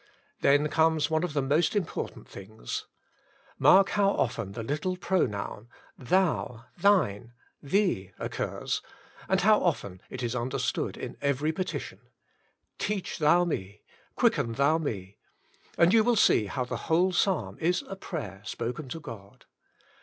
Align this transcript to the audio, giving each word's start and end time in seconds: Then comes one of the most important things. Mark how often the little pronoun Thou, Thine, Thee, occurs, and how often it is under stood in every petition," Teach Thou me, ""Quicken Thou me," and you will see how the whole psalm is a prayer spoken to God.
Then 0.41 0.67
comes 0.67 1.11
one 1.11 1.23
of 1.23 1.33
the 1.33 1.43
most 1.43 1.75
important 1.75 2.27
things. 2.27 2.87
Mark 3.59 3.89
how 3.89 4.09
often 4.09 4.53
the 4.53 4.63
little 4.63 4.97
pronoun 4.97 5.69
Thou, 5.95 6.65
Thine, 6.75 7.33
Thee, 7.61 8.11
occurs, 8.17 8.81
and 9.29 9.41
how 9.41 9.61
often 9.61 10.01
it 10.09 10.23
is 10.23 10.35
under 10.35 10.57
stood 10.57 10.97
in 10.97 11.17
every 11.21 11.51
petition," 11.51 11.99
Teach 12.89 13.19
Thou 13.19 13.45
me, 13.45 13.83
""Quicken 14.15 14.53
Thou 14.53 14.79
me," 14.79 15.17
and 15.77 15.93
you 15.93 16.03
will 16.03 16.15
see 16.15 16.47
how 16.47 16.65
the 16.65 16.77
whole 16.87 17.11
psalm 17.11 17.59
is 17.59 17.83
a 17.87 17.95
prayer 17.95 18.41
spoken 18.43 18.89
to 18.89 18.99
God. 18.99 19.45